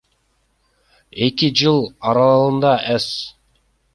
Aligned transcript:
Эки 1.25 1.49
жыл 1.59 1.77
аралыгында 2.11 2.71
С. 2.97 3.07